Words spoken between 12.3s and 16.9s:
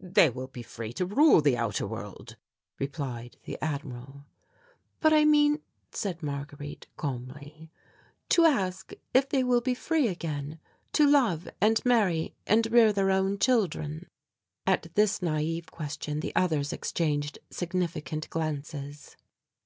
and rear their own children." At this naïve question the others